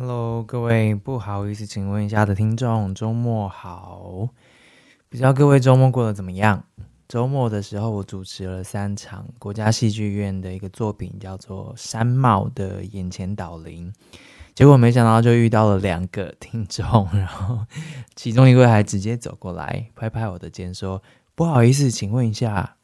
[0.00, 4.28] Hello，各位不好意思，请问一下的听众，周末好。
[5.08, 6.62] 不知道各位周末过得怎么样？
[7.08, 13.92] 周末的时候，我主持了三场国家戏剧院的一个作品，叫做《山帽的眼前导灵》。
[14.54, 17.66] 结果没想到就遇到了两个听众，然后
[18.14, 21.02] 其中一位还直接走过来拍拍我的肩，说
[21.34, 22.76] ：“不好意思，请问一下。”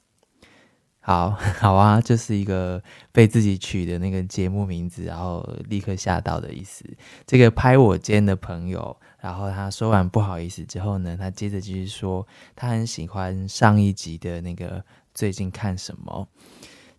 [1.07, 2.83] 好 好啊，就是一个
[3.13, 6.83] 被自己取的那个节目名字，然后立刻吓到的意思。
[7.27, 12.27] 这个拍我肩的朋友，然后他说完不好意思之后呢，他接着继续说，
[12.57, 16.27] 他很喜欢上一集的那个最近看什么。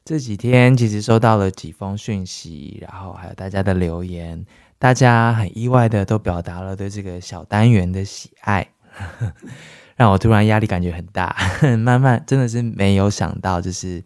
[0.03, 4.45] 这几天其实收到了几封讯息，然后还有大家的留言，
[4.77, 8.69] 大家很意外的都表达了对这个小单元的喜爱。
[9.95, 11.35] 让我突然压力感觉很大，
[11.79, 14.03] 慢慢真的是没有想到，就是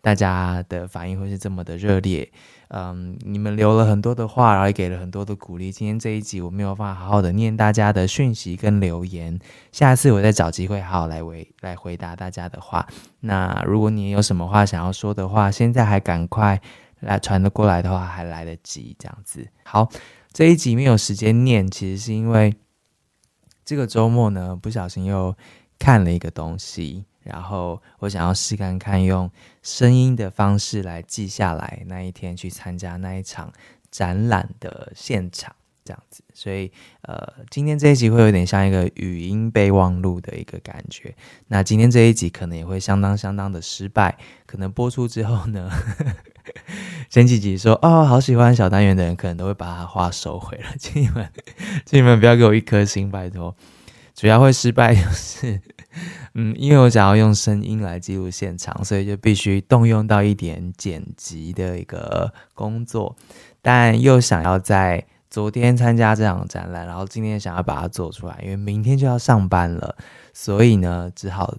[0.00, 2.30] 大家的反应会是这么的热烈。
[2.68, 5.72] 嗯，你们留了很多的话，然后也给了很多的鼓励。
[5.72, 9.38] 今天这一集我没有办法好好的念大家的讯息跟留言，
[9.72, 12.86] 下次我再找机会好好来回来回答大家的话。
[13.20, 16.60] 那如果你有什么话想要说的话，现在还赶快
[17.00, 18.94] 来传得过来的话，还来得及。
[18.98, 19.88] 这样子，好，
[20.32, 22.54] 这一集没有时间念，其实是因为。
[23.68, 25.36] 这个周末呢，不小心又
[25.78, 29.30] 看了一个东西，然后我想要试看看用
[29.62, 33.52] 声音的方式来记下来那一天去参加那一场
[33.90, 36.24] 展览的现场，这样子。
[36.32, 41.14] 所以，呃，今天这一集会有点像一个语音备忘录的一个感觉。
[41.48, 44.16] 那今天这一集可能也会相当相当的失败，
[44.46, 45.70] 可能播出之后呢。
[47.08, 50.64] 前几集说哦，好喜欢小单元的人，可能都会把他话收回了。
[50.78, 51.28] 请你们，
[51.84, 53.54] 请你们不要给我一颗心，拜托。
[54.14, 55.60] 主要会失败就是，
[56.34, 63.16] 嗯，因为我想要用声音来记录现场，所以就必须动用到一点剪辑的一个工作，
[63.62, 69.94] 但又想要在昨天参加这场展览，然后今天想要把它做出来，因为明天就要上班了，
[70.34, 71.54] 所以呢，只好。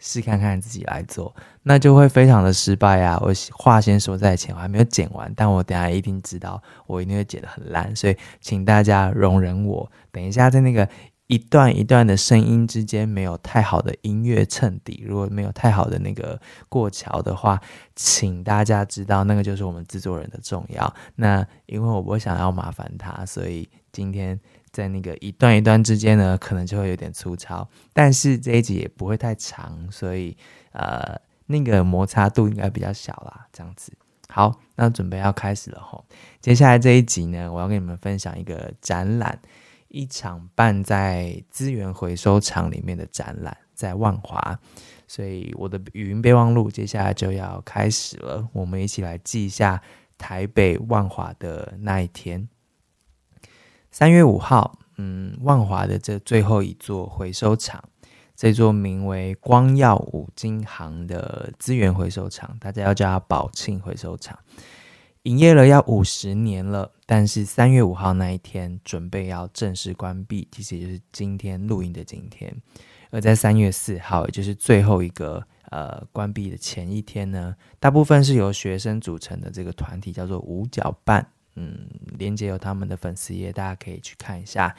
[0.00, 3.18] 试看看自己来做，那就会非常的失败啊！
[3.20, 9.92] 我话先说在前，我还没有剪完，但我等下一定知道，我一定会剪得很烂，所以请大家容忍我。
[10.10, 10.88] 等一下在那个
[11.26, 16.40] 一段一段的声音之间没有太好的音乐衬底，如果没有太好的那个
[16.70, 17.60] 过桥的话，
[17.94, 20.92] 请大家知道那个就是我们制作人的重要。
[21.16, 24.40] 那因为我不想要麻烦他，所以今天。
[24.72, 30.36] 在那个一段一段之间呢，可能就会有点粗糙，但是这一集也不会太长，所以
[30.72, 33.46] 呃，那个摩擦度应该比较小啦。
[33.52, 33.92] 这样子，
[34.28, 36.04] 好，那准备要开始了吼。
[36.40, 39.38] 接下来这一集呢，我要跟你们分享一个展览，
[39.88, 44.58] 一场办在资源回收厂里面的展览，在万华。
[45.08, 49.82] 所以我的语音备忘录接下来就要开始了，我们一起来记一下
[50.16, 52.48] 台北万华的那一天。
[53.90, 57.82] 三月五号，嗯，万华的这最后一座回收厂，
[58.36, 64.38] 这座名为光耀五金行的资源回收厂，大家要叫它宝庆回收厂，
[65.24, 66.92] 营业了要五十年了。
[67.04, 72.54] 但是三月五号那一天，准备要正式关闭，其实也就是今天录音的今天。
[73.10, 81.26] 而在三月四号，也就是最后一个呃关闭的前一天呢，大部分是由学生组成的这个团体，叫做五角半。
[81.60, 81.86] 嗯，
[82.18, 84.74] 连接有他们的粉丝页，大家可以去看一下。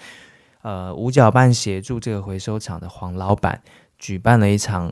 [0.63, 3.61] 呃，五角半协助这个回收厂的黄老板
[3.99, 4.91] 举办了一场，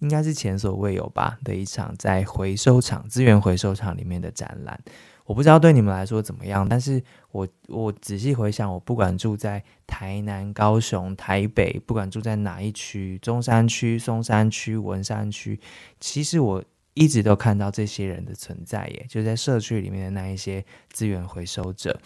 [0.00, 4.80] 应该是前所未有吧的一场在回收厂资源回收厂里面的展览。
[5.24, 7.00] 我不知道对你们来说怎么样，但是
[7.30, 15.60] 我我仔细回想，我不管住在台南、高雄、台北，不管住在哪一区，中山区、松山区、文山区，
[16.00, 16.64] 其实我。
[16.94, 21.98] 一直都看到这些人的存在耶，就在社区里面的那一些资源回收者，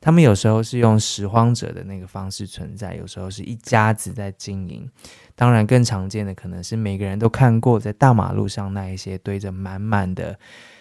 [0.00, 4.88] 他们有时候是用拾荒者的那个方式存在，有时候是一家子在经营。
[5.34, 10.38] 当然，更常见的可能是每个人都看过在大马路上那一些堆着满满的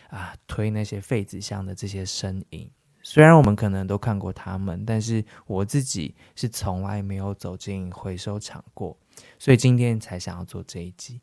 [0.09, 2.69] 啊推那些废纸箱的这些身影。
[3.01, 8.97] 虽然我们可能都看过他们，但是我自己是从来没有走进回收厂过，
[9.39, 11.19] 所以今天才想要做这一集。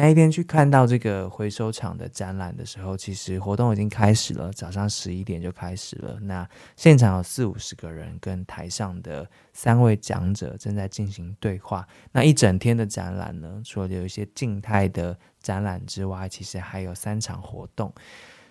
[0.00, 6.16] 那一天去看到这个回收厂的展览的时候，其实活动已经开始了，早上十一点就开始了。
[6.20, 11.84] 那现场有四五十个人，跟台上的三位讲者正在进行对话。
[12.12, 17.92] 那一整天的展览呢，除了有一些静态的展览之外，其实还有三场活动。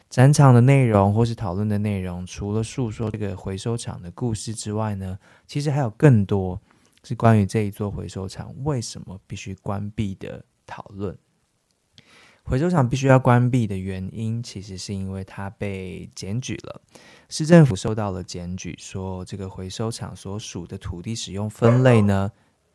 [0.10, 5.18] 展场的内容或是讨论的内容，除了诉说这个回收厂的故事之外呢，
[5.48, 6.62] 其实还有更多
[7.06, 11.18] 是关于这一座回收厂为什么必须关闭的讨论。
[12.50, 16.82] 回收厂必须要关闭的原因，其实是因为它被检举了。
[17.28, 22.32] 市政府收到了检举，说这个回收厂所属的土地使用分类呢，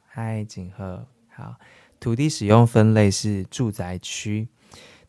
[0.07, 1.55] 嗨，景赫，好，
[1.99, 4.47] 土地使用分类是住宅区。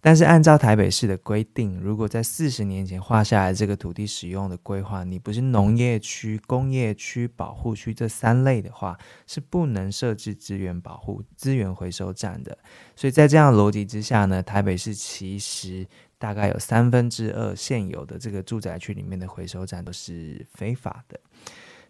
[0.06, 12.58] 但是按照台北市的规定，如果在四十年前画下来这个土地使用的规划，你不是农业区、工业区、保护区这三类的话，是不能设置资源保护、资源回收站的。
[12.98, 21.18] 所以在这样逻辑之下呢，台北市其实大概有三分之二现有的这个住宅区里面的回收站都是非法的。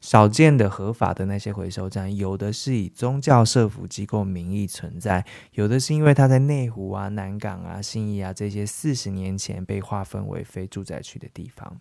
[0.03, 11.79] 少见的合法的那些回收站，有的是以宗教社福机构名义存在，有的是因为它在内湖啊、南港啊、信义啊这些四十年前被划分为非住宅区的地方。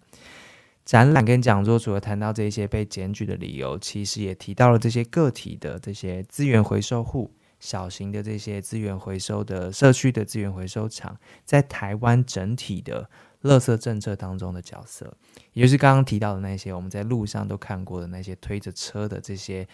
[0.84, 7.28] 展览跟讲座除了谈到这些被检举的理由，其实也提到了这些个体的这些资源回收户、
[7.58, 13.10] 小型的这些资源回收的社区的资源回收厂，在台湾整体的。
[13.42, 15.12] 垃圾政策当中的角色，
[15.52, 19.66] 也就是刚刚提到的那些我们在路上都看过的那些推着车的这些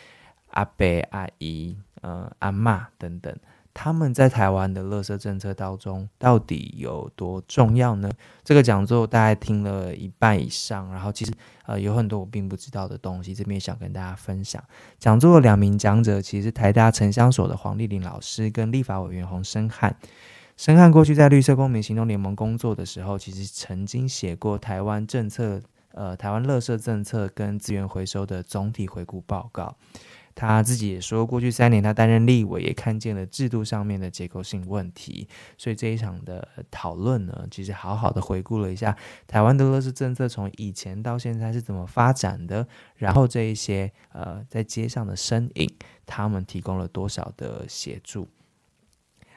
[0.52, 3.36] 阿伯、阿姨、呃阿嬷等等，
[3.74, 8.10] 他们在台湾的垃圾政策当中到底有多重要呢？
[8.42, 11.32] 这个讲座大概听了一半以上，然后其实
[11.66, 14.64] 呃有很多我并不知道的东西，这边想跟大家分享。
[14.98, 19.94] 讲座的两名讲者其实是台大城乡所的黄丽玲老师跟立法委员洪生汉。
[20.58, 25.62] 申翰过去在绿色公民行动联盟工作的时候，其实曾经写过台湾政策，
[25.92, 29.76] 呃，台湾垃圾政策跟资源回收的总体回顾报告。
[30.34, 35.28] 他自己也说，过去三年他担任立委，也看见了制度上面的结构性问题。
[35.56, 38.96] 所以这一场的讨论呢，其实好好的回顾了一下
[39.28, 42.66] 台湾的垃圾政策从以前到现在是怎么发展的，
[42.96, 45.72] 然后这一些呃在街上的身影，
[46.04, 48.26] 他们提供了多少的协助。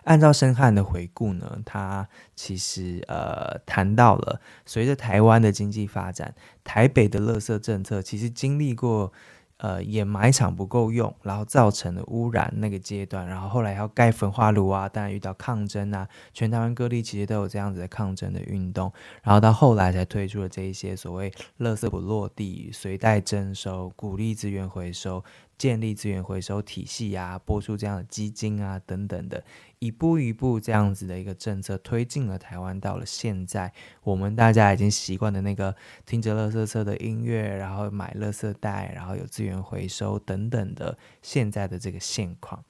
[0.04, 6.34] 按照申翰的回顾呢，他其实呃谈到了，随着台湾的经济发展，
[6.64, 9.14] 台北的垃圾政策其实经历过
[9.58, 25.24] 呃掩埋场不够用，然后造成了污染那个阶段，然后后来要盖焚化炉啊，当然遇到抗争啊，全台湾各地其实都有这样子的抗争的运动，然后到后来才推出了这一些所谓垃圾不落地、随袋征收、鼓励资源回收。
[25.58, 29.44] 建立资源回收体系啊，拨出这样的基金啊，等等的，
[29.82, 33.74] 一步一步这样子的一个政策推进了台湾，到了现在，
[34.04, 35.76] 我们大家已经习惯的那个
[36.06, 42.64] 听着乐色车的音乐，然后买乐色袋，然后有资源回收等等的现在的这个现况。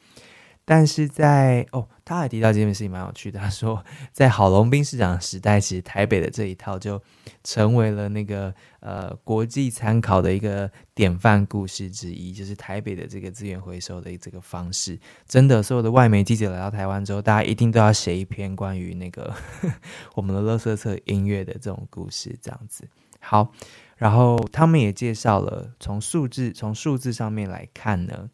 [0.71, 3.37] 但是在哦，他还提到这件事情蛮有趣的。
[3.37, 3.83] 他说，
[4.13, 7.03] 在郝龙斌市长时代，其实台北的这一套就
[7.43, 14.97] 成为了那个呃国际参考的一个典范故事之一，就是台北的这个资源回收的这个方式。
[15.27, 19.73] 真的，所有的外媒记者来到台湾之后，大家一定都要写一篇关于那个呵 呵
[20.15, 22.87] 我们的垃圾车音乐的这种故事，这样子。
[23.19, 23.51] 好，
[23.97, 28.29] 然后他们也介绍了从数字从数字上面来看呢。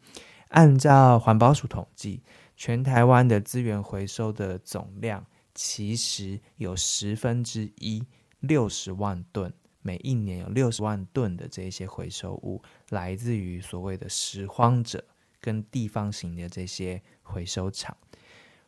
[0.48, 2.22] 按照环保署统计，
[2.56, 5.24] 全台湾的资源回收的总量
[5.54, 8.02] 其实有十分之一，
[8.40, 9.52] 六十万吨，
[9.82, 15.04] 每一年有六十万吨的这些回收物来自于所谓的拾荒者
[15.40, 17.96] 跟地方型的这些回收厂。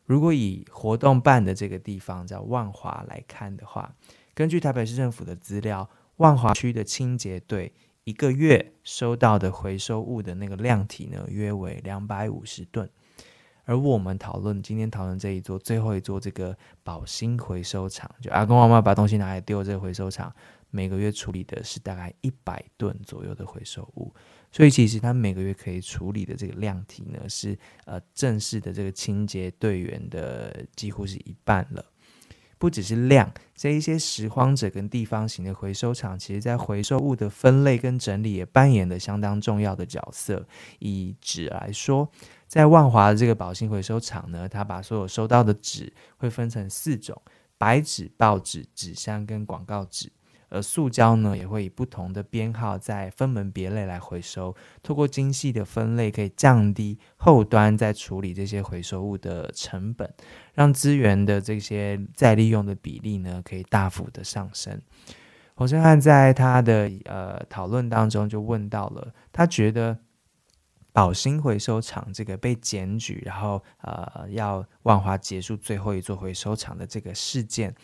[0.05, 3.94] 如果以活动办的这个地方叫万华来看的话，
[4.35, 7.73] 根据台北市政府的资料，万华区的清洁队。
[8.10, 12.90] 一个月收到的回收物的那个量体呢，约为两百五十吨。
[13.64, 20.34] 而我们讨论今天讨论这一座最后一座这个宝兴回收厂，就阿公阿嬷把东西拿来丢这个回收厂，
[20.70, 24.12] 每个月处理的是大概一百吨左右的回收物。
[24.50, 31.84] 所以其实他每个月可以处理的这个量体呢，是呃正式的这个清洁队员的几乎是一半了。
[32.60, 40.46] 不只是量，这一些拾荒者跟地方型的回收厂，其实在回收物的分类跟整理也扮演了相当重要的角色。
[40.79, 42.06] 以纸来说，
[42.46, 47.20] 在万华的这个宝兴回收厂呢，它把所有收到的纸会分成四种：
[47.56, 50.12] 白纸、报纸、纸箱跟广告纸。
[50.50, 54.54] 而塑胶呢，也会以不同的编号再分门别类来回收。
[54.82, 60.12] 透过精细的分类，可以降低后端在处理这些回收物的成本，
[60.52, 64.80] 让资源的这些再利用的比例呢，可以大幅的上升。
[65.54, 69.98] 洪申翰在他的呃讨论当中就问到了，他觉得
[70.92, 77.74] 宝兴回收厂这个被检举，然后呃要万华结束最后一座回收厂的这个事件。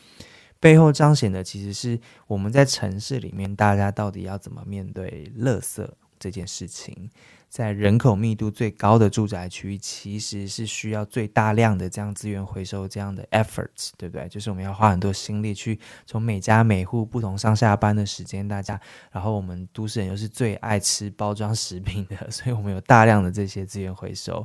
[0.66, 1.96] 背后彰显的其实是
[2.26, 7.08] 我们在城市里面，大家到底要怎么面对垃圾，这件事情。
[7.48, 14.28] 在人口密度最高的住宅区，其实是需要最大量的这样资源回收这样的 efforts，对不对？
[14.28, 18.78] 就是我们要花很多心力去从每家每户不同上下班的时间，大家，
[19.12, 24.44] 然后我们都市人又是最爱吃包装食品的， 所以我们有大量的这些资源回收。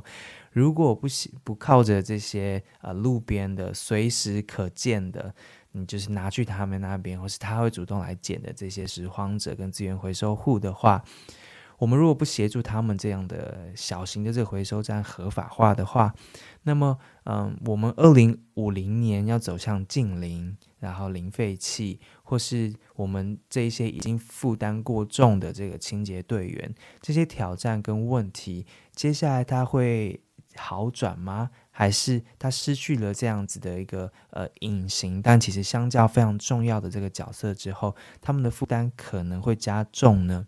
[0.52, 1.08] 如果不
[1.42, 5.34] 不靠着这些呃路边的随时可见的，
[5.72, 11.02] 你就是拿去他们那边，或是他会主动来捡的这些拾荒者跟资源回收户的话。
[11.78, 16.14] 我们如果不协助他们这样的小型的这个回收站合法化的话，
[16.62, 28.64] 那么，嗯，我们二零五零年要走向净零，然后零废弃，或是我们这一些已经负担过重的这个清洁队员，这些挑战跟问题，
[28.94, 30.20] 接下来他会
[30.56, 31.50] 好转吗？
[31.70, 40.46] 还是他失去了这样子的一个呃隐形，但其实相较非常重要的这个角色之后，他们的负担可能会加重呢？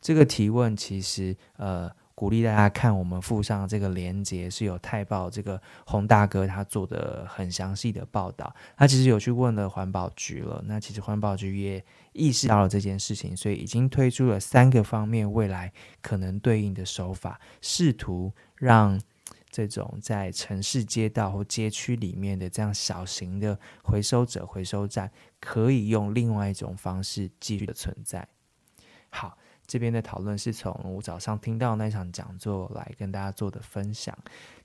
[0.00, 8.54] 这个提问其实，呃，鼓励大家看我们附上这个连接，是有泰报这个洪大哥他做的很详细的报道。
[8.76, 18.98] 他其实有去问了环保局了，那其实环保局也意识到了这件事情，所以已经推出了三个方面未来可能对应的手法，试图让
[19.50, 28.28] 这种在城市街道或街区里面的这样小型的回收者回收站，可以用另外一种方式继续的存在。
[29.10, 29.36] 好。
[29.70, 34.12] 这边的讨论是从我早上听到那场讲座来跟大家做的分享。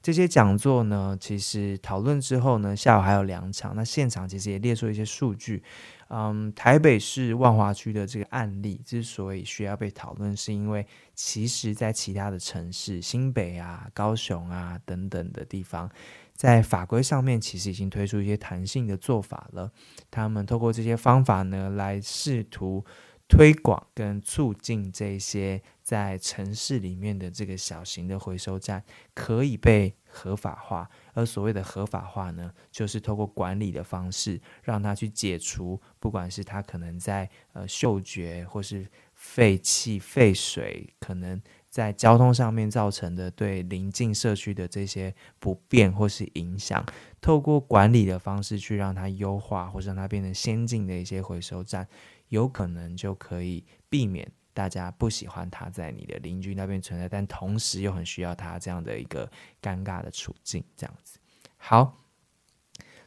[0.01, 3.75] 这些讲座呢，其实讨论之后呢，下午还有两场。
[3.75, 5.62] 那现场其实也列出一些数据。
[6.07, 10.83] 嗯，台北市万华区的这个案例之所以需要被讨论，是因为
[11.13, 15.88] 其实在其他的城市，新北啊、高雄啊等等的地方，
[16.33, 19.71] 在法规上面其实已经推出一些弹性的做法了。
[20.09, 22.83] 他们透过这些方法呢，来试图。
[23.27, 46.86] 推广跟促进这些在城市里面的这个小型的回收站可以被合法化，而所谓的合法化呢，就是透过管理的方式，让它去解除，不管是它可能在呃嗅觉或是废气、废水，可能在交通上面造成的对邻近社区的这些不便或是影响，
[47.20, 51.86] 透过管理的方式去让它优化，或是让它变成先进的一些回收站。
[52.29, 59.29] 有可能就可以避免大家不喜欢他在你的邻居那边存在，但同时又很需要他这样的一个
[59.62, 61.20] 尴尬的处境，这样子。
[61.58, 61.98] 好，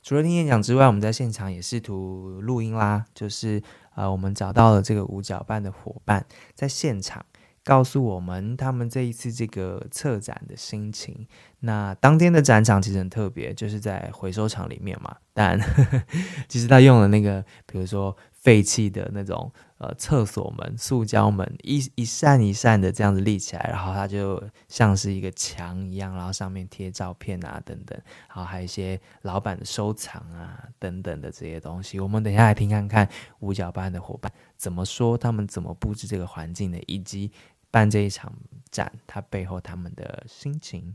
[0.03, 3.63] 除了听演讲之外，我们在现场也试图录音啦，就是
[3.95, 7.25] 呃，我们找到了这个五角办的伙伴，在现场
[7.65, 11.27] 告诉我们他们这一次这个策展的心情。
[11.61, 16.03] 那当天的展场其实很特别，就是在回收厂里面嘛，但呵 呵
[16.47, 18.15] 其实他用了那个，比如说。
[18.39, 31.99] 废弃的那种呃厕所门、塑胶门，一一扇一扇的这样子立起来，然后它就像是一个墙一样，然后上面贴照片啊等等，然后还有一些老板的收藏啊等等的这些东西。
[31.99, 33.09] 我们等下来听看看
[33.41, 37.31] 五角办的伙伴怎么说，他们怎么布置这个环境的，以及
[37.71, 38.33] 办这一场
[38.71, 40.95] 展，它背后他们的心情。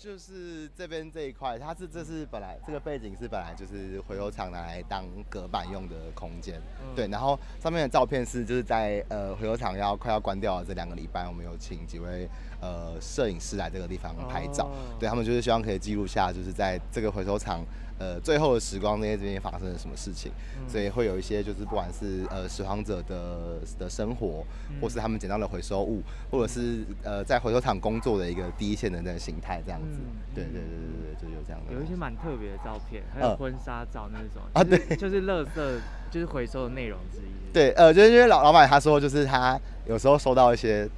[0.00, 7.06] 就是这边这一块，它是这是本来这个背景是本来就是回收厂拿来当隔板用的空间，嗯、对。
[7.08, 12.26] 然后上面的照片是就是在呃回收厂要快要关掉的这两个礼拜，我们有请几位
[12.62, 17.62] 呃摄影师来这个地方拍照，哦、对他们就是希望可以记录下就是在这个回收厂。
[18.00, 29.98] 呃，最后的时光那些这边发生了什么事情，嗯、所以会有一些就是不管是呃拾荒者的的生活，嗯、或是他们捡到的回收物，或者是呃在回收厂工作的一个第一线的那个形态这样子。
[30.00, 31.74] 嗯、对对对对对，就有这样的。
[31.74, 35.80] 有一些蛮特别的照片，还有婚纱照那种、呃、啊，对，就是垃圾
[36.10, 37.52] 就是回收的内容之一。
[37.52, 40.88] 对，呃，就是因为老老板他说，就是他有时候收到一些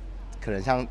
[0.41, 0.87] 可能像。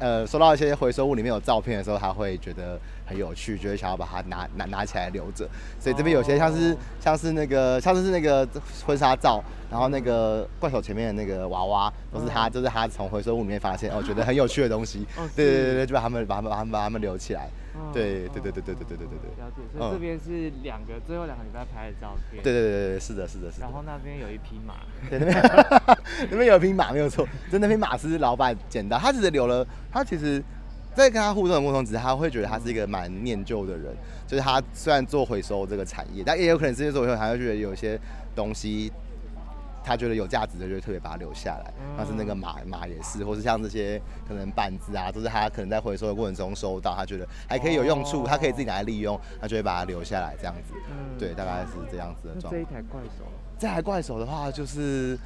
[0.00, 5.48] 呃，收到一些回收物里面有照片的时候，他会觉得很有趣，就会想要把它拿拿拿起来留着。
[5.80, 6.78] 所以这边有些像是、oh.
[7.00, 8.46] 像是那个像是那个
[8.86, 12.52] 婚纱照，然后那个怪手前面的那个娃娃，都是他，oh.
[12.52, 15.06] 就是他从回收物里面发现，哦，觉得很有趣的东西。
[15.16, 15.26] Oh.
[15.34, 17.48] 对对对对，就把他们把他们把他们把他们留起来。
[17.92, 19.44] 对对对对对对对对对对。
[19.44, 22.42] 了解，所以这边是两个最后两个礼拜拍的照片。
[22.42, 23.66] 对对对对，是的，是的，是的。
[23.66, 24.74] 然后那边有一匹马。
[25.08, 25.98] 对，那边
[26.28, 30.42] 那边有一匹马没有错，就那匹马是老板捡到，他只是留了，他其实，
[30.98, 33.94] 在跟他互动的过程中，只是他会觉得他是一个蛮念旧的人，
[34.26, 37.98] 就是他虽然做回收这个产业，但也有可能是因为做回收，他会觉得有些
[38.34, 38.92] 东西。
[39.84, 41.72] 他觉得有价值的，就会特别把它留下来。
[41.96, 50.74] 但是那个马马也是，或是像这些可能板子啊，都是他可能在回收的过程中收到，他觉得还可以有用处，他可以自己拿来利用，他就会把它留下来这样子。
[51.18, 52.52] 对，大概是这样子的状况。
[52.52, 53.24] 这一台怪手，
[53.58, 55.18] 这台怪手的话，就是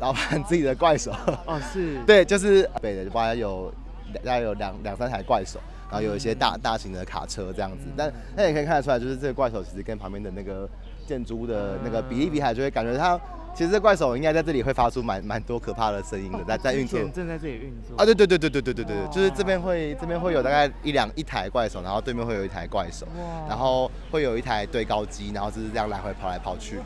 [0.00, 1.12] 老板自己的怪手。
[1.46, 2.02] 哦，是。
[2.04, 3.72] 对，就是北的，就包括有
[4.20, 5.58] 大概有两两三台怪手，
[5.90, 7.84] 然后有一些大大型的卡车这样子。
[7.86, 10.68] 嗯、但那也可以看得出来，就是这个怪手其实跟旁边的那个
[11.06, 13.18] 建筑物的那个比例比起来，就会感觉它。
[13.54, 18.04] 其实这怪手应该在这里会发出蛮蛮多可怕的声音的，在在运作，正在这里运作啊！
[18.04, 23.06] 对对对对对对对对，就是这边会这边会有大概一两一台怪手，然后对面会有一台怪手，
[23.48, 26.80] 然后会有一台对高机，然后就是这样来回跑来跑去，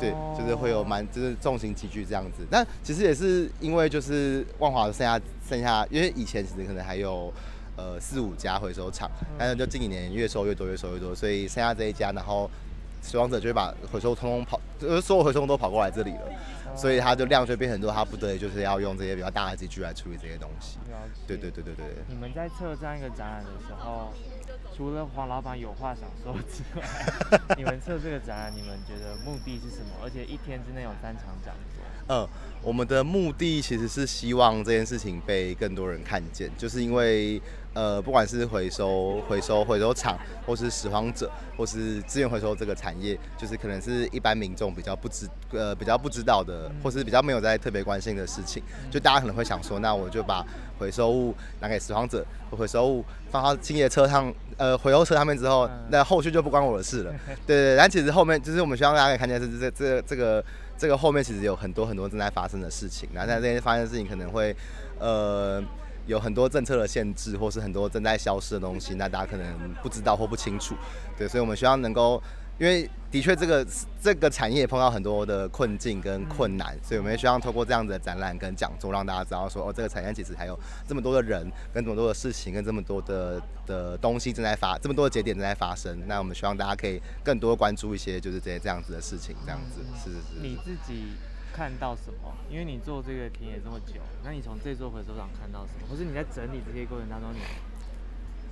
[0.00, 2.44] 对，就是会有蛮就是重型机具这样子。
[2.50, 7.32] 但其实也是因为就是万华剩下剩下，因为以前其实可能还有
[7.76, 9.08] 呃四五家回收厂，
[9.38, 12.50] 但是就近几年越收越多越收越多，所以剩下这一家，然后。
[13.00, 20.78] 死亡者就会把回收通通跑，就是所有回收都跑过来这里了，所以它就量就变很多，它不得已就是要用这些比较大的机具来处理这些东西。
[21.26, 21.86] 对对对对对。
[22.08, 24.12] 你们在策这样一个展览的时候，
[24.76, 29.92] 除了黄老板有话想说之外， 你们策这个展览，你们觉得目的是什么？
[30.02, 31.82] 而且一天之内有三场讲座。
[32.10, 32.26] 嗯，
[32.62, 37.40] 我们的目的其实是希望这件事情被更多人看见，就是因为。
[37.74, 48.62] 呃，不管是回收、回收、回收厂，或是拾荒者，或是资源回收这个产业，就是可能是一般民众比较不知，呃，比较不知道的，或是比较没有在特别关心的事情。
[48.90, 50.44] 就大家可能会想说，那我就把
[50.78, 57.14] 回收物拿给拾荒者，回收物放到清洁车上，呃，回收车上面之后，那后续就不关我的事了。
[57.46, 60.44] 对对对，但其实后面就是我们希望大家可以看见是这这这个
[60.76, 63.08] 这个后面其实有很多很多正在发生的事情。
[63.12, 64.56] 然后在这些发生的事情可能会，
[64.98, 65.62] 呃。
[66.08, 70.74] 有很多政策的限制，或是很多正在消失的东西，那大家可能不知道或不清楚，
[71.16, 72.20] 对，所以我们希望能够，
[72.58, 73.66] 因为的确这个
[74.02, 85.94] 这个产业碰到很多的困境跟困难，所以我们也希望透过这样子的展览跟讲座，让大家知道说，哦，这个产业其实还有这么多的人，跟这么多的事情，跟这么多的的东西正在发，这么多的节点正在发生。
[86.06, 90.40] 那我们希望大家可以更多关注一些，就是这些这样子的事情，这样子，是是是。
[90.40, 91.08] 你自己。
[91.58, 92.32] 看到什么？
[92.48, 95.88] 因为你做这个田野这么久，那你从这座回收厂看到什么？
[95.90, 97.40] 或是你在整理这些过程当中，你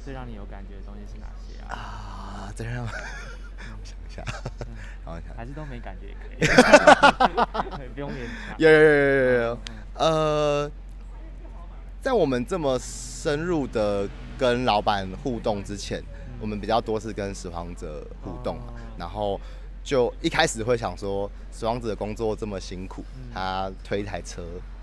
[0.05, 1.71] 最让你有感觉的东西是哪些啊？
[1.71, 2.89] 啊，这让我
[3.85, 4.25] 想一下，
[5.05, 6.27] 想一想，还是都没感觉也可
[7.85, 8.59] 以， 不用勉强。
[8.59, 9.59] 有有有有有有，
[9.95, 10.69] 呃，
[12.03, 16.03] 在我们这么深入的跟老板互动之前，
[16.41, 18.59] 我们比较多是跟拾荒者互动，
[18.99, 19.41] 然后。
[19.87, 24.43] 就一开始会想说，死亡者的工作这么辛苦，他推一台车，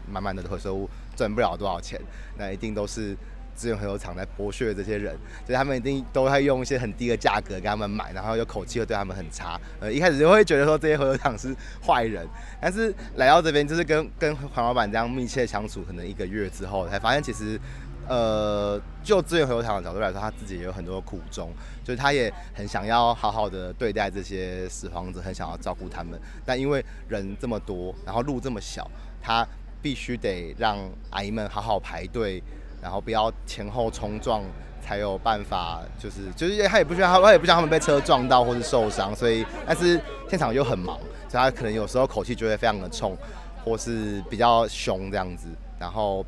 [0.09, 1.99] 满满的回收物赚不了多少钱，
[2.37, 3.13] 那一定都是
[3.53, 5.13] 资源回收厂在剥削这些人，
[5.45, 9.59] 所以他们一定都会用一些很低的价格给他们买，然后又口气又对他们很差。
[9.81, 11.53] 呃，一开始就会觉得说这些回收厂是
[11.85, 12.25] 坏人，
[12.61, 17.59] 但是来到这边就是跟跟黄老板这样密切相处，可能一个月之后才发现其实。
[18.07, 21.49] 呃，就资源回收厂的角度来说，他自己也有很多苦衷，
[21.85, 28.85] 就是他也很想要好好的对待这些拾荒者，很想要照顾他们，但因为人这么多，然后路这么小，
[29.21, 29.47] 他
[29.81, 30.77] 必须得让
[31.11, 32.43] 阿姨们好好排队，
[32.81, 34.43] 然后不要前后冲撞，
[34.81, 39.97] 才有办法，就是就是他也不需要他，他也不想他们被车撞到或是受伤，所以但是
[40.29, 40.97] 现场又很忙，
[41.29, 43.17] 所以他可能有时候口气就会非常的冲，
[43.63, 45.47] 或是比较凶这样子，
[45.79, 46.25] 然后。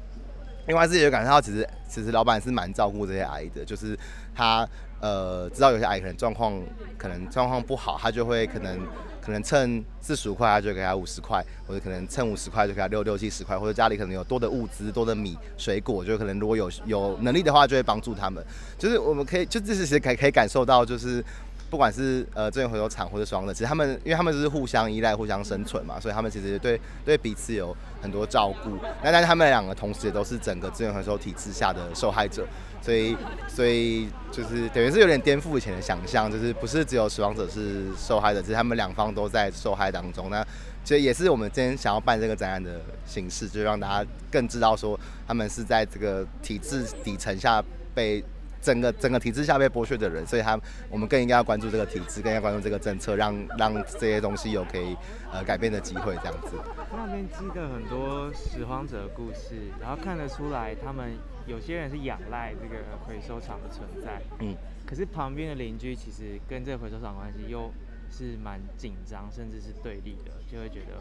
[0.67, 3.97] 另外自己有感受到，其实其实老板是蛮照顾这些阿姨的，就是
[4.34, 4.67] 他
[4.99, 6.60] 呃知道有些阿姨可能状况
[6.97, 8.80] 可能状况不好，他就会可能
[9.21, 18.43] 可能趁四十五块，他就给他五十块，或者可能趁五十块就给他六六七十块，或者家里可能有多的物资、多的米、水果，就可能如果有有能力的话，就会帮助他们。
[18.78, 21.23] 就是我们可以就这是其实可以可以感受到，就是。
[21.69, 28.78] 不管是呃资源回收厂或者拾荒者，其实他们因为他们就是互相依赖、互相生存嘛，所以他们其实对对彼此有很多照顾。
[29.04, 32.47] 那但是他们两个同时也都是整个资源回收体制下的受害者，
[32.82, 40.30] 所以所以就是等于是有点颠覆以前的想象，就是不是只有死亡者是受害者，其实他们两方都在受害当中。
[40.30, 40.45] 那
[40.84, 48.23] 其实也是我们今天想要办这个展览的形式，就让大家更知道说他们是在这个体制底层下被。
[48.65, 54.97] 整个整个体制下被剥削的人，所以他我们更应该要关注这个体制，更应该关注这个政策，让让这些东西有可以
[55.32, 56.58] 呃改变的机会，这样子。
[56.91, 67.71] 那边记得很多拾荒者的故事，然后看得出来，他们有些人是仰赖这个回收厂的存在，嗯，可是旁边的邻居其实跟这个回收厂关系又
[68.10, 70.97] 是蛮紧张，甚至是对立的，就会觉得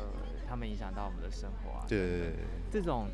[0.46, 1.87] 他们影响到我们的生活啊。
[1.88, 2.35] 对对对。
[2.70, 3.09] 这种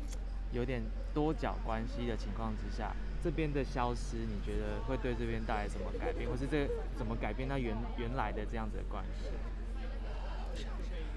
[0.51, 0.81] 有点
[1.13, 2.91] 多角关系的情况之下。
[3.23, 10.65] 这边的消失，你觉得会对这边带来什么改变，或是这怎么改变它原原来的这样子的关系？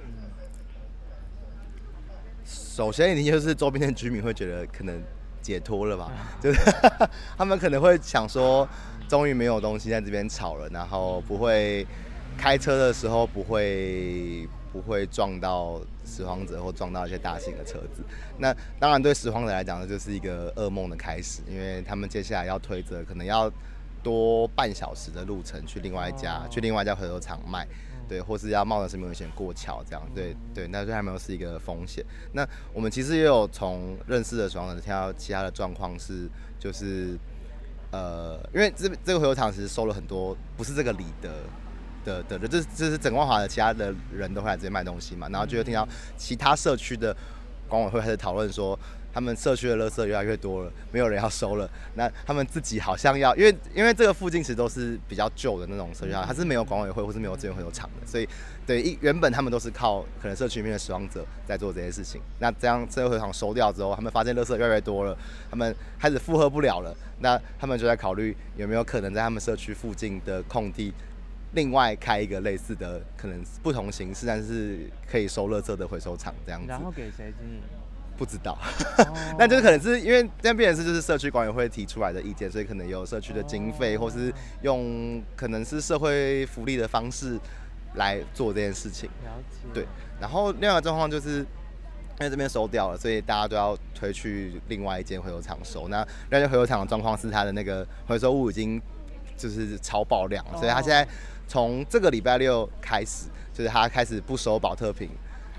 [0.04, 0.30] 嗯，
[2.44, 5.02] 首先一定就是周边的居民会觉得可能
[5.40, 6.60] 解脱了吧， 就是
[7.36, 8.68] 他们可能会想说，
[9.08, 11.86] 终于没有东西在这边吵了，然后不会
[12.36, 15.80] 开车的时候不会不会撞到
[16.14, 18.04] 拾荒者或撞到一些大型的车子。
[18.38, 23.50] 那当然对拾荒者来讲呢，就是一个噩梦的开始，因为他们接下来要推着可能要
[24.02, 27.66] 多半小时的路程去另外一家、哦、去另外一家回收厂卖。
[28.06, 32.04] 对，或是要冒着生命危险过桥，这样，对对，那对他们又是一个风险。
[32.34, 37.18] 那我们其实也有从认识的时候呢，听到其他的状况是，就是，
[37.92, 41.32] 呃，因为这这个回收厂其实收了很多不是这个里的
[42.04, 47.16] 的的人，这是就是整光华的其他的人都会来这边卖东西嘛，然后就会听到其他社区的
[47.68, 48.78] 管委会开始讨论说。
[49.14, 51.70] 他们社区的垃圾越来越多了，没有人要收了。
[51.94, 58.28] 那他们自己好像要，因为因为这个附近其实都是比较旧的那种社区，它是没有管委会或是没有资源回收厂的，所以
[58.66, 62.20] 对一原本他们都是靠可能社区里面的拾荒者在做这些事情。
[62.40, 65.16] 那这样这个回收厂收掉之后，他们发现垃圾越来越多了，
[65.48, 66.92] 他们开始负荷不了了。
[67.20, 70.92] 那他们就在考虑有没有可能在他们社区附近的空地，
[71.54, 76.68] 另外开一个类似的，可能不同形式，但是可以收垃圾的回收厂这样子。
[76.68, 77.60] 然后给谁经营？
[78.16, 78.56] 不知道，
[79.36, 87.36] 那就是可能是因为这样变成是就是社区管委会提出来的意见，所以可能有社区的经费，或是用可能是社会福利的方式
[87.96, 89.10] 来做这件事情。
[89.24, 89.66] 了解。
[89.74, 89.84] 对，
[90.20, 95.88] 然后另外一个状况就是因为这边收掉了，所以大家都要推去另外一间回收厂收。
[95.88, 98.80] 那那间回收厂的状况是它的那个回收物已经
[99.36, 101.04] 就是超爆量了，所以他现在
[101.46, 105.08] 从这个礼拜六开始，就是他开始不收保特瓶。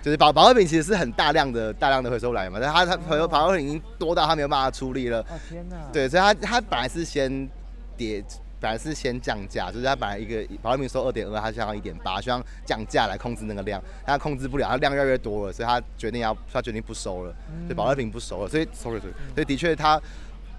[0.02, 5.19] 就是保保特瓶其实是很大量的大量的回收来源嘛，但他他回收保特瓶已经多到他没有办法处理了。
[5.21, 5.78] 哦天哪！
[5.91, 7.50] 对，所以他他本来是先
[7.98, 8.24] 跌，
[8.60, 17.34] 本来是先降价，就是他本来一个保特瓶收二点二，他想要一点八，希望降价来控制那个量，但他控制不了，他量越来越多了，所以他决定要他决定不收了，
[17.67, 20.00] 就保特瓶不收了，所以，sorry，，所以的确他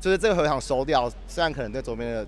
[0.00, 2.26] 就是这个回收厂收掉，虽然可能对周边的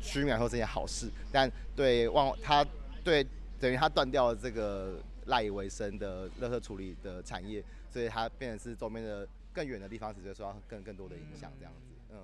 [0.00, 2.64] 居民来说是件好事，但对旺他
[3.02, 3.26] 对
[3.58, 4.98] 等于他断掉了这个。
[5.28, 11.96] 赖以为生的垃圾处理的产业，所以它变成是周边的更远的地方，直接受到更更多的影响，这样子。
[12.10, 12.16] 嗯，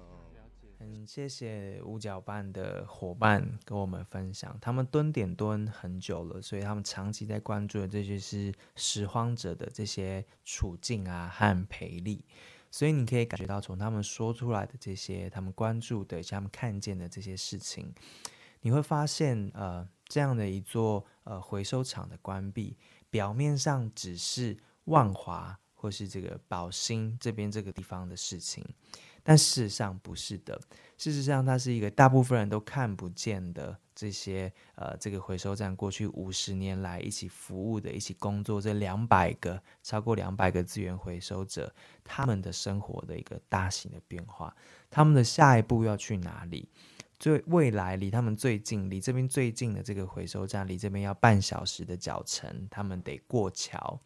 [0.78, 12.24] 很谢谢五角办的伙伴跟我们分享，他们蹲点蹲很久了，所以他们长期在关注的这些是拾荒者的这些处境啊和赔利，
[12.72, 17.94] 所以你可以感觉到从他们说出来的这些，他们关注的、他们看见的这些事情，
[18.62, 22.76] 你会发现，呃，这样的一座呃回收厂的关闭。
[23.11, 28.64] 表面上只是万华或是这个宝兴这边这个地方的事情，
[29.22, 30.61] 但事实上不是的。
[30.98, 44.54] 事实上，它是一个大部分人都看不见的这些呃，这个回收站过去五十年来一起服务的、一起工作这两百个超过两百个资源回收者，他们的生活的一个大型的变化。
[44.90, 46.68] 他们的下一步要去哪里？
[47.18, 54.00] 最未来离他们最近，离这边最近的这个回收站，离这边要半小时的脚程，他们得过桥。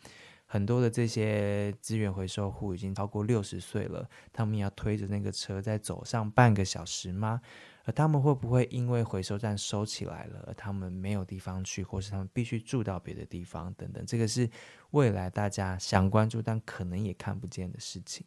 [0.46, 7.40] 很多的这些资源回收户已经超过六十岁了，他们要推着那个车再走上半个小时吗？
[7.84, 14.04] 而他们会不会因为回收站收起来了，而他们没有地方去，或是他们必须住到别的地方等等？
[14.06, 14.48] 这个是
[14.90, 18.26] 未来大家想关注，但可能也看不见的事情。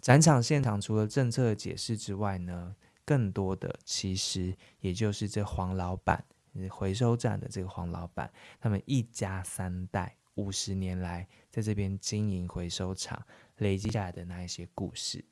[0.00, 6.24] 展场现场除了政策解释之外呢，更多的其实也就是这黄老板，
[6.70, 13.20] 回收站的这个黄老板，他们一家三代五十年来在这边经营回收厂，
[13.58, 15.22] 累积下来的那一些故事。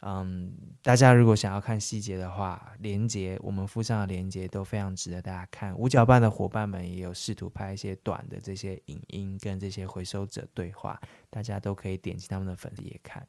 [0.00, 5.72] 嗯，大家如果想要看细节的话，连接我们附上的连接都非常值得大家看。
[5.78, 13.24] 五角半的伙伴们也有试图拍一些短的这些影音，跟这些回收者对话，大家都可以点击他们的粉丝页看。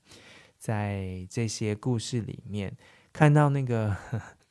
[0.58, 2.76] 在这些故事里面。
[3.14, 3.96] 看到那个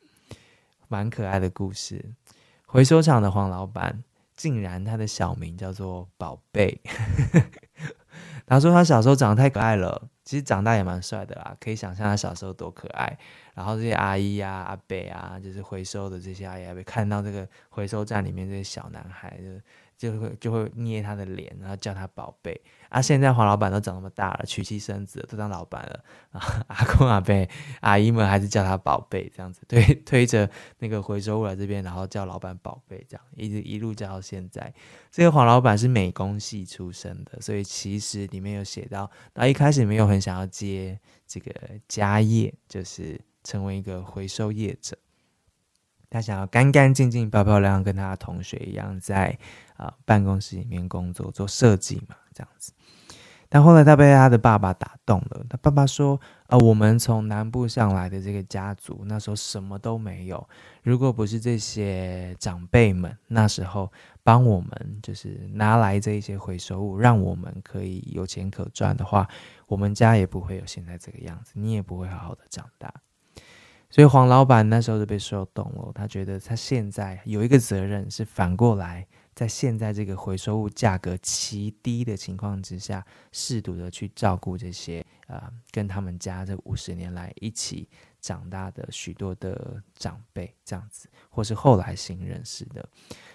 [0.87, 2.01] 蛮可爱的故事，
[2.65, 4.01] 回收厂的黄老板
[4.35, 6.81] 竟然他的小名叫做宝贝。
[8.45, 13.17] 他说他小时候长得太可爱了，其实长大也蛮帅的啦，可以想象他小时候多可爱。
[13.53, 19.61] 然后这些阿姨呀、阿伯啊，就是回收的这些阿姨阿伯，看到这个回收站里面这些小男孩就。
[19.97, 23.01] 就会就会捏他的脸，然后叫他宝贝啊！
[23.01, 26.65] 现在黄老板都长那么大了，娶妻生子，都当老板了啊！
[26.67, 27.33] 阿公阿伯
[27.81, 34.73] 阿姨们还是叫他宝贝，这样子推推着那个回收物来这边，然后叫老板宝贝，这样一直一路叫到现在。
[35.11, 41.53] 这个黄老板是美工系出身的，所以其实里面有写到，他一开始没有很想要接这个
[41.87, 44.97] 家业，就是成为一个回收业者。
[46.13, 49.35] 他想要干干净净、漂漂亮亮，跟他同学一样，在
[49.75, 52.71] 啊、办公室里面工作做设计嘛，这样子。
[53.49, 60.47] 但后来他被他的爸爸打动了，他爸爸说：“呃，我们从南部上来的这个家族，那时候什么都没有。
[60.81, 63.91] 如果不是这些长辈们那时候
[64.23, 69.27] 帮我们，就是拿来这一些回收物，让我们可以有钱可赚的话，
[69.67, 72.91] 我们家也不会有现在这个样子，你也不会好好的长大。”
[73.93, 79.05] 所以黄老板那时候就被说动了，他觉得他现在有一个责任是反过来。
[79.35, 87.87] 在现在这个回收物价格奇低的情况之下，适度的去照顾这些呃，跟他们家这五十年来一起
[88.19, 92.83] 长大的许多的长辈，这样子，或是后来新认识的。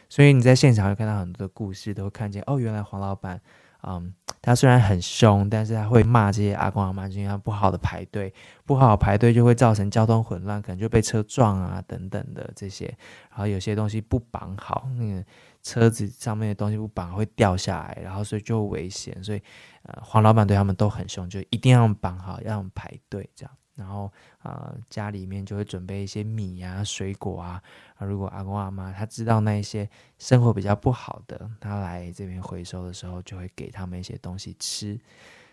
[0.09, 3.41] 所以你在现场会看到很多的故事，都会看见哦，原来黄老板，
[3.83, 4.13] 嗯，
[4.43, 8.33] 他虽然很凶，但是他会骂这些阿公阿妈，因为他不好的排队，
[8.65, 12.87] 不好排队就会造成交通混乱，可能就被车撞啊等等的这些，
[13.31, 15.25] 然后有些东西不绑好，那个。
[15.61, 19.43] 车子上面的东西不绑会掉下来，然后所以就危险，所以
[19.83, 23.53] 呃黄老板对他们都很凶，就一定要绑好，要排队这样。
[23.79, 24.13] 然后
[24.43, 27.63] 呃家里面就会准备一些米啊、水果啊。
[27.97, 29.89] 啊如果阿公阿妈他知道那一些
[30.19, 34.99] 生活比较不好的，他来这边回收的时候，就会给他们一些东西吃。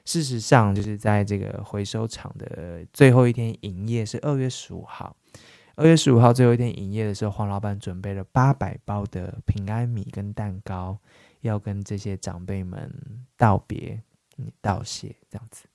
[0.04, 5.16] 事实上，就是在这个回收场的最后一天营业是二月十五号。
[5.78, 10.98] 二月十五号最后一天营业的时候，黄老板准备了八百包的平安米跟蛋糕，
[11.42, 12.90] 要跟这些长辈们
[13.36, 14.02] 道别、
[14.62, 15.66] 道谢，这样子。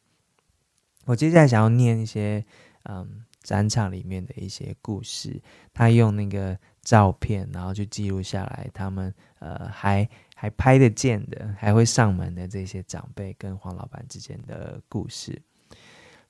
[1.06, 2.44] 我接下来想要念一些，
[2.84, 5.40] 嗯，展场里面的一些故事，
[5.72, 15.40] 他用那个照片，然后就记录下来，他们呃还还拍得见的，还会上门的这些长辈跟黄老板之间的故事。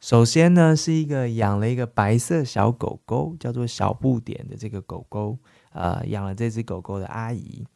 [0.01, 5.37] 首先呢，是一个养了一个白色小狗狗，叫做小不点的这个狗狗，
[5.73, 7.67] 呃，养了这只狗狗的阿姨。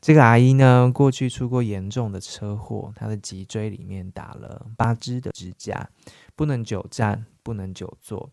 [0.00, 5.88] 这个阿姨呢，过去出过严重的车祸，她的脊椎里面打了八支的支架，
[6.36, 8.30] 不能久站，不能久坐。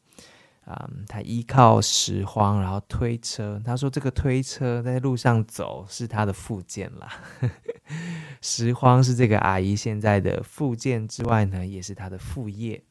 [0.66, 3.62] 啊、嗯，他依靠拾荒，然后推车。
[3.66, 7.12] 他说，这个推车在路上走是他的复健啦。
[8.40, 12.82] 拾荒是这个阿姨现在的复健之外呢，也是他的副业。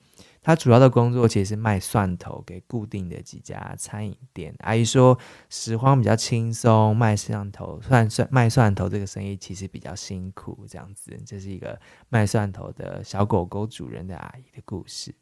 [0.42, 4.52] 他主要的工作其实是卖蒜头给固定的几家餐饮店。
[4.58, 5.16] 阿姨说，
[5.48, 10.66] 拾荒比较轻松，卖蒜头蒜蒜卖蒜头这个生意其实比较辛苦。
[10.68, 15.14] 这样子，这是一个卖蒜头的小狗狗主人的阿姨的故事。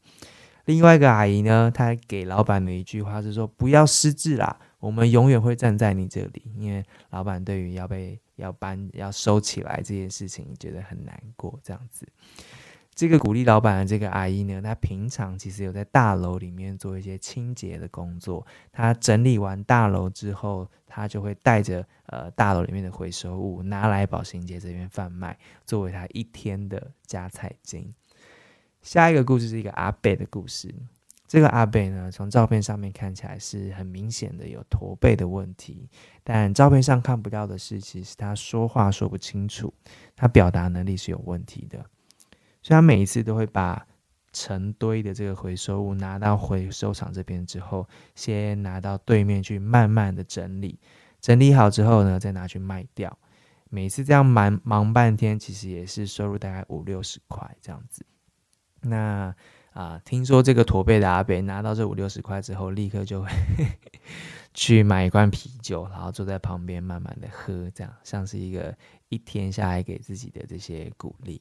[0.65, 12.07] 另外一个阿姨呢，她给老板的一句话是说：“不要失智啦，我们永远会站在你这里。”因为老板对于要被要搬要收起来这件事情觉得很难过，这样子。
[13.01, 18.47] 这个鼓励老板的这个阿姨呢，她平常其实有在大楼里面做一些清洁的工作。
[18.71, 27.91] 她整理完大楼之后，她就会带着呃大楼里面的回收物拿来保兴街这边贩卖，作为她一天的加菜金。
[28.83, 30.71] 下一个故事是一个阿伯的故事。
[31.27, 35.89] 这个阿伯呢，从照片上面看起来是很明显的有驼背的问题，
[36.23, 39.73] 但照片上看不到的是，其实他说话说不清楚，
[40.15, 41.83] 他表达能力是有问题的。
[42.63, 43.87] 所以他每一次都会把
[44.33, 50.79] 成堆的这个回收物拿到回收场这边之后，先拿到对面去慢慢的整理，
[51.21, 53.19] 整理好之后呢，再拿去卖掉。
[53.69, 58.05] 每次这样忙忙半天，其实也是收入大概五六十块这样子。
[58.83, 59.35] 那
[59.73, 63.29] 啊、听说这个驼背的阿北拿到这五六十块之后，立刻就会
[64.53, 68.77] 去买一罐啤酒，然后坐在旁边慢慢的喝，这样像是一个
[69.09, 71.41] 一天下来给自己的这些鼓励。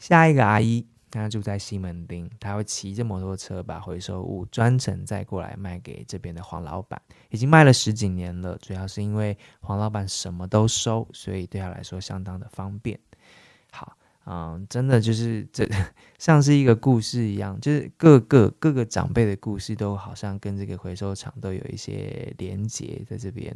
[0.00, 8.56] 下一个阿姨，她住在西门町，她会骑着摩托车把回收物专程载过来卖给这边的黄老板，已经卖了十几年了。
[8.62, 12.98] 主要是因为黄老板什么都收，所以对她来说相当的方便。
[13.70, 15.68] 好，嗯，真的就是这
[16.18, 23.54] 像是一个故事一样，就是各个各个长辈的故事都好像跟这个回收厂都有一些连结在这边，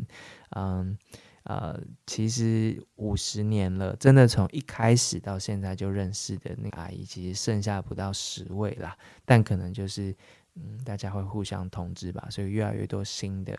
[0.51, 0.97] 嗯。
[1.45, 8.97] 呃，其实五十年了，真的从一开始到现在就认识的那阿姨，其实剩下不到十位啦。
[9.27, 10.15] 但可能就是，
[10.55, 13.55] 嗯，大家会互相通知吧，所以越来越多新的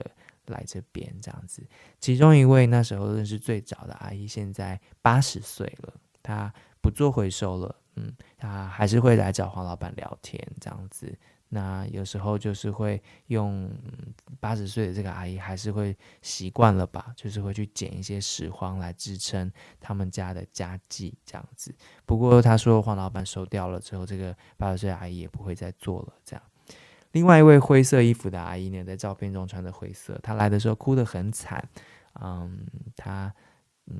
[0.47, 1.63] 来这边这样子。
[1.99, 5.93] 其中一位那时候认识最早的阿姨，现在八十岁了，
[6.23, 11.15] 她不做回收了，嗯，她还是会来找黄老板聊天这样子。
[11.55, 13.71] 那有时候就是会用
[14.41, 21.73] 八十岁的这个阿姨，还是会习惯了吧，就是会去捡一些拾荒来支撑他们家的家计这样子。
[22.05, 26.43] 不过他说黄老板收掉了之后，这个八十岁阿姨也不会再做了这样。
[27.13, 31.65] 另外一位灰色衣服的阿姨呢，在照片中穿着灰色，她来的时候哭得很惨，
[32.21, 33.33] 嗯，她
[33.87, 33.97] 嗯，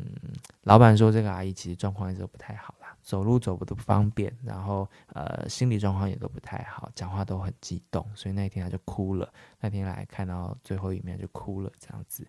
[0.64, 9.32] 老板说这个阿姨其实状况一直都不太好啦，走路走不都不方便，然后呃心理状况也都不太好，讲话都很激动，所以那天她就哭了。
[9.60, 12.28] 那天来看到最后一面就哭了，这样子。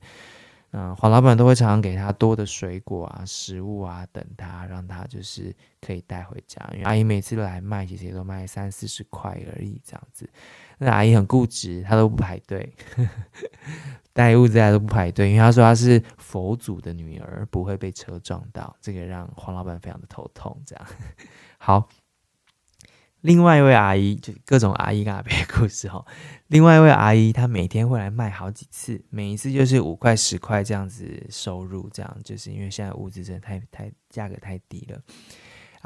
[0.73, 6.61] 嗯，黄老板都会常常给他多的水果啊、食物啊，等他，让他就是可以带回家。
[6.73, 10.29] 因为阿姨每次来卖，其实也都卖三四十块而已，这样子。
[10.79, 12.71] 那阿姨很固执，她都不排队，
[14.13, 18.77] 带物资来都不排队，因为她说她是佛祖的女儿，不会被车撞到。
[18.81, 20.61] 这个让黄老板非常的头痛。
[20.67, 20.87] 这样，
[21.57, 21.89] 好。
[23.23, 26.05] 另外一位阿姨，就各种阿姨跟阿伯的故事哈。
[26.49, 35.01] 另外一位阿姨，她每天会来卖好几次，每一次就是五块十块这样子收入，这样就是因为现在物资真的太太价格太低了。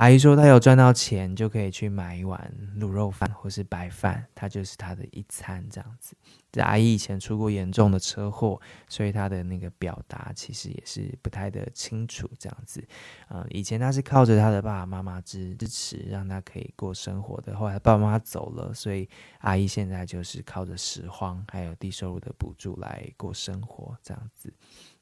[0.01, 6.17] 阿姨说，她有赚到钱就可以去买一碗卤肉饭或是白饭，她就是她的一餐这样子。
[6.51, 8.59] 这阿姨以前出过严重的车祸，
[8.89, 12.83] 所以她的那个表达其实也是不太的清楚这样子。
[13.29, 17.55] 嗯，以前她是靠着她的爸爸妈妈支支持，让她可以过生活的。
[17.55, 19.07] 后来爸爸妈妈走了，所以
[19.41, 24.51] 阿姨现在就是靠着拾荒还有低收入的补助来过生活这样子。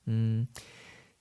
[0.07, 0.49] 嗯，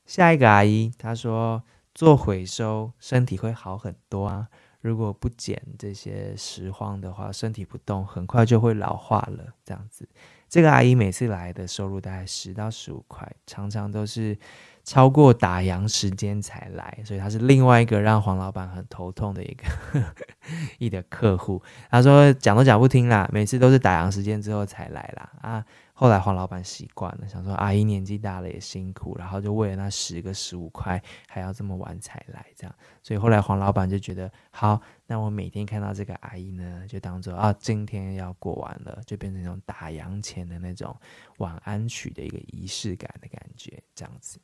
[0.08, 1.62] 下一个阿姨她说。
[1.98, 4.48] 做回收，身体会好很多啊！
[4.82, 9.44] 如果不捡这些拾荒的话，身体不动，很快就会老化了。
[9.66, 10.08] 这样子，
[10.48, 14.38] 这个阿姨每次来的收入大概十到十五块，常常都是
[14.84, 19.64] 超过打烊时间才来，所以她是另外一个让黄老板很头痛的一个
[20.78, 21.60] 一的客户。
[21.90, 25.66] 他说讲都讲不听啦，每次都是打烊时间之后才来啦啊！
[26.00, 40.96] 后来黄老板习惯了，想说阿姨年纪大了也辛苦，然后就为了那十个十五块还要这么晚才来，这样，所以后来黄老板就觉得好，那我每天看到这个阿姨呢，就当做啊今天要过完了，就变成那种打烊前的那种
[41.40, 44.40] 晚安曲的一个仪式感的感觉，这样子。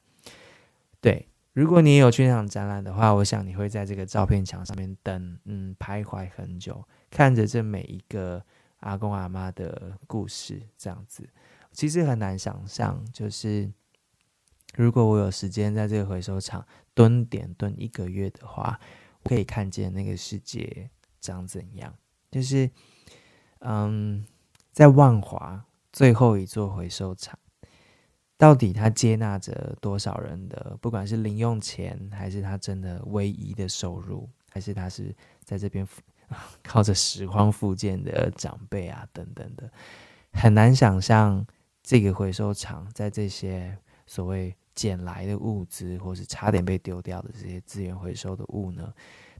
[0.99, 8.43] 对，如果你有去那场展览的话，我想你会在这个照片墙上面等，嗯，徘徊很久，看着这每一个
[8.79, 11.29] 阿公阿妈的故事，这样子。
[11.73, 13.69] 其实很难想象，就是
[14.75, 18.79] 如果我有时间在这个回收厂蹲点蹲一个月的话，
[19.23, 21.93] 可以看见那个世界长怎样。
[22.29, 22.69] 就是，
[23.59, 24.23] 嗯，
[24.71, 27.37] 在万华最后一座回收厂，
[28.37, 35.87] 到底他接纳着多少人的，不管是零用钱，还是他真的唯一的收入，还是他是在这边
[36.63, 39.71] 靠着拾荒复健的长辈啊等等的，
[40.31, 41.45] 很难想象。
[41.83, 48.91] 这个回收场在这些所谓捡来的物资，或是差点被丢掉的这些资源回收的物呢，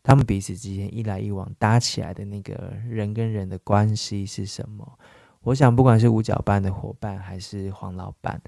[0.04, 5.00] 他们彼此之间一来一往搭起来的那个人跟人的关系是什么？
[5.42, 8.42] 我想，不管是五角半的伙伴，还是黄老板，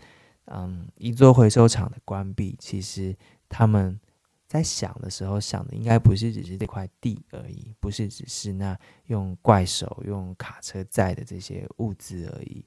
[0.45, 3.15] 嗯，一座回收场的关闭，其实
[3.49, 3.99] 他们
[4.47, 8.77] 在想的时候想的，应该不是只是这块地而已，不是只是那
[9.08, 12.63] 用怪手用卡车载的这些物资而已。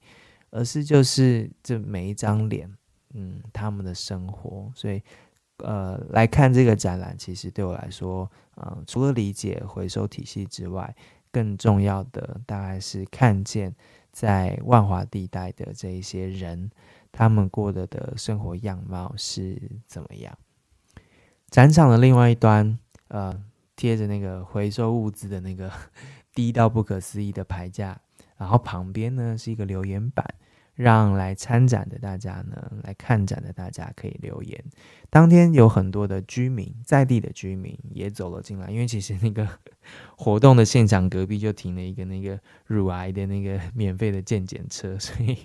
[0.51, 2.73] 而是就是这每一张脸，
[3.15, 5.03] 嗯，他们的生活，所以，
[5.59, 10.95] 呃，来看这个展览，其实对我来说，呃，除了理解回收体系之外，
[11.31, 13.75] 更重要的大概是看见
[14.13, 16.71] 在万华地带的这一些人，
[17.13, 20.37] 他们过的的生活样貌是怎么样。
[21.51, 23.43] 展场的另外一端，呃，
[23.77, 25.71] 贴着那个回收物资的那个
[26.35, 28.01] 低到不可思议的牌价。
[28.39, 30.25] 然后旁边呢是一个留言板，
[30.75, 34.65] 让来参展的大家呢，来看展的大家可以留言。
[35.11, 39.49] 当天有很多的居民，在地的居民也走了进来，因为其实那个
[40.17, 45.37] 活动的现场隔壁就停了一个那个乳癌的那个免费的健检车，所以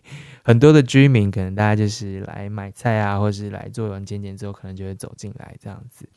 [0.43, 6.07] 很多的居民可能大家就是来买菜啊，或是来做完健检之后，可能就会走进来这样子。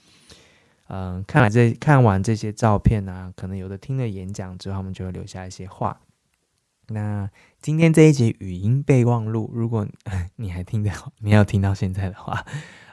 [0.89, 6.01] 嗯，看来这看完这些照片啊，可能有的听了演讲之后，他们就会留下一些话。
[6.89, 7.29] 那
[7.61, 9.87] 今天这一集语音备忘录，如果
[10.37, 12.45] 你还听到，你要听到现在的话，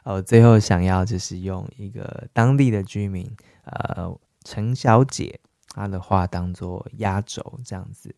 [0.04, 3.30] 我 最后想要就是用一个当地的居民，
[3.66, 5.40] 呃，陈小姐
[5.76, 8.16] 她的话当做压轴，这样子。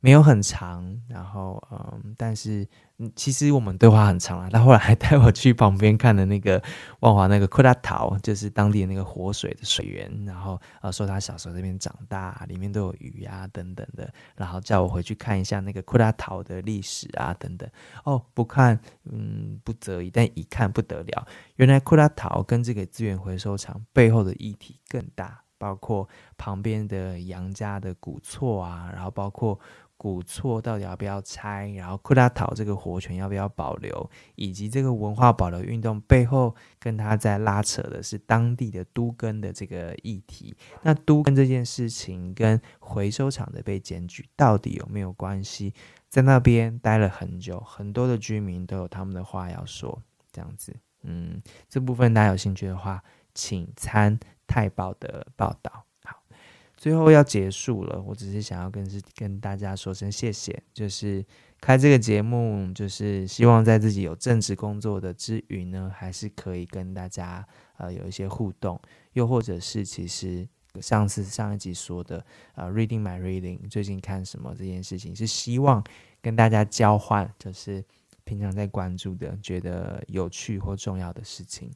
[0.00, 4.48] 没有很长，然后嗯，但是嗯，其实我们对话很长了。
[4.48, 6.62] 他后来还带我去旁边看的那个
[7.00, 17.68] 万华那个库拉陶，就是当地的那个活水的水源，然后呃说他小时候那边长大，里面都有鱼、啊、等等的，然后叫我回去看一下那个库拉陶的历史啊等等。
[18.04, 26.08] 哦，不看嗯不得已，但一看不得了，原来库拉陶跟这个资源回收厂背后的议题更大，包括
[26.38, 29.60] 旁边的杨家的古厝啊，然后包括。
[30.00, 40.56] 古厝到底要不要拆，然后库拉陶这个活泉要不要保留，以及这个文化保留运动背后跟他在拉扯的是当地的都根的这个议题。
[40.80, 45.74] 那都更这件事情跟回收厂的被检举到底有没有关系？
[46.08, 50.02] 在那边待了很久，很多的居民都有他们的话要说。
[50.32, 53.02] 这样子，嗯，这部分大家有兴趣的话，
[53.34, 55.84] 请参泰报的报道。
[56.80, 61.22] 最后要结束了，我只是想要跟是跟大家说声谢谢，就是
[61.60, 68.80] 开这个节目，就是希望在自己有正职工作的之余呢，还是可以跟大家呃有一些互动，
[69.12, 70.48] 又或者是其实
[70.80, 72.24] 上次上一集说的
[72.54, 75.84] 呃 reading my reading 最近看什么这件事情，是希望
[76.22, 77.84] 跟大家交换，就是。
[78.22, 81.68] 平常在关注的、觉得有趣或重要的事情，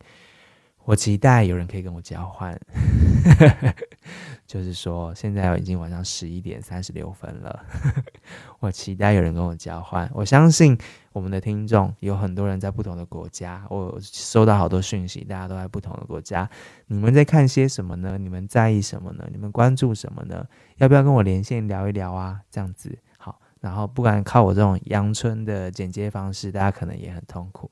[0.84, 2.58] 我期待有人可以跟我交换。
[4.46, 7.64] 就是说，现在已经晚上十一点三十六分了，
[8.60, 10.08] 我期待有人跟我交换。
[10.14, 10.76] 我相信
[11.12, 16.48] 我们的听众有很多人在不同的国家，我收到好多讯息，大家都在不同的国家。
[16.86, 18.18] 你们在看些什么呢？
[18.18, 19.26] 你们在意什么呢？
[19.32, 20.46] 你们关注什么呢？
[20.76, 22.40] 要不要跟我连线聊一聊啊？
[22.50, 23.40] 这样子好。
[23.60, 27.70] 然后，不管靠我这种阳春的剪接方式，大家可能也很痛苦。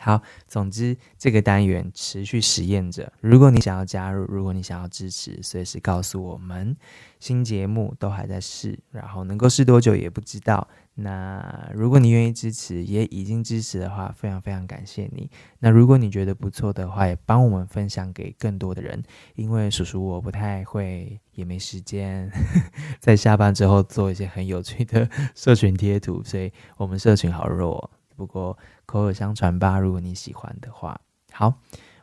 [0.00, 3.12] 好，总之这个单元持续实验着。
[3.20, 6.76] 如果你想要加入，如果你想要支持，随时告诉我们。
[7.18, 10.66] 新节目都还在试，然后能够试多久也不知道。
[10.94, 15.30] 那如果你愿意支持，也已经支持的话，非常非常感谢你。
[15.58, 19.02] 那如果你觉得不错的话，也帮我们分享给更多的人，
[19.34, 22.30] 因为叔叔我不太会，也没时间
[23.00, 27.90] 在下班之后做一些很有趣的社群贴图，所以我们社群好弱。
[28.16, 28.56] 不过
[28.90, 31.00] 口耳相传吧，如果你喜欢的话。
[31.30, 31.54] 好，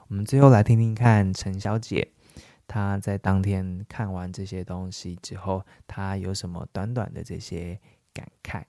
[0.08, 2.14] 我们最后来听听看陈小姐，
[2.66, 7.78] 她在当天看完这些东西之后，她有什么短短的这些
[8.14, 8.64] 感慨。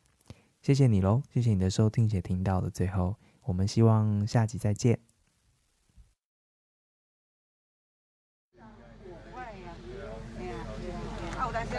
[0.61, 3.15] 谢谢你喽，谢谢你的收听且听到的最后，
[3.45, 5.08] 我们希望下集再见。
[11.53, 11.73] 大师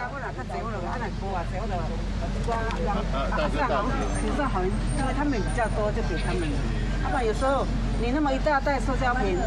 [3.61, 3.85] 好，
[4.19, 6.41] 菩萨好，因为他们比较多，就给他们。
[7.01, 7.65] 他们有时候
[8.01, 9.37] 你那么一大袋塑胶瓶，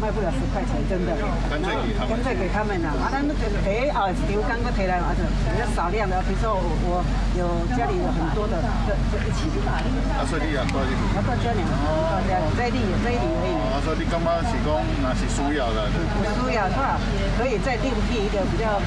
[0.00, 1.10] 卖不了十块钱，真的。
[1.50, 2.08] 干脆给他们。
[2.14, 7.02] 干脆给他们了，啊，那那个哎啊，牛刚刚提来了，比较少量的，比如说我我
[7.34, 9.80] 有家里有很多的，这这一起去买。
[10.14, 11.02] 啊，所以你也多一点。
[11.16, 11.64] 啊，多加点。
[11.64, 13.50] 到家里，这里这里而已。
[13.72, 14.68] 啊，所以你刚刚是讲
[15.02, 15.88] 那是需要的。
[15.88, 17.00] 需要是吧？
[17.40, 18.78] 可以再订辟一个比较。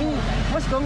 [0.00, 0.14] 因为
[0.54, 0.82] 我是讲。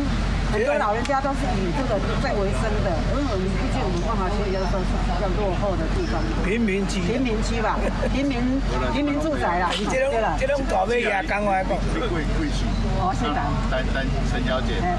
[0.52, 7.80] 很多老人家都是以这个在为生的，因为我们毕竟我们万华区比较说是比较落后的地方，贫民区，贫民区吧，
[8.12, 8.60] 贫民
[8.92, 12.68] 贫民住宅啦，对了，这种大尾也讲话讲，贵贵区，
[13.02, 13.34] 我是的，
[13.66, 14.94] 丹丹陈小姐，哎，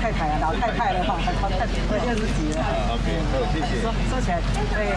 [0.00, 2.64] 太太啊，老太太了哈，老太太六十几了
[2.96, 3.84] ，OK，好，谢谢。
[3.84, 4.40] 说说起来，
[4.72, 4.96] 哎，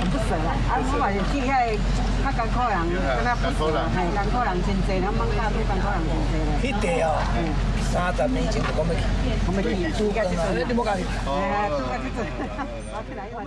[0.00, 1.76] 很不舍啦，啊，我嘛是记起来，
[2.24, 6.50] 他艰苦人，跟他不舍，哎，艰苦人真济，咱艋舺都艰苦人真济了。
[6.64, 7.52] 去地哦，嗯。
[7.92, 9.04] 三十年前就讲要去，
[9.44, 11.04] 我们去，应该是说，你莫讲去。
[11.28, 11.68] 哎，
[12.00, 12.24] 去做。
[12.56, 13.44] 好，去哪一晚？